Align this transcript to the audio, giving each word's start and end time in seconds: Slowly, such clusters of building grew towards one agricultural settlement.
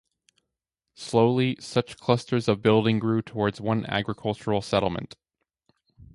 Slowly, 0.95 1.57
such 1.59 1.97
clusters 1.99 2.47
of 2.47 2.63
building 2.63 2.97
grew 2.97 3.21
towards 3.21 3.61
one 3.61 3.85
agricultural 3.85 4.63
settlement. 4.63 5.15